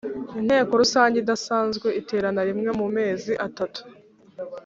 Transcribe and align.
Inteko 0.39 0.71
rusange 0.81 1.15
idasanzwe 1.19 1.87
iterana 2.01 2.41
rimwe 2.49 2.69
mu 2.79 2.87
mezi 2.97 3.31
atatu 3.47 3.81